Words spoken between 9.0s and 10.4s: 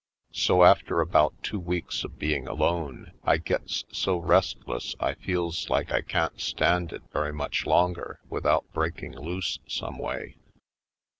loose someway.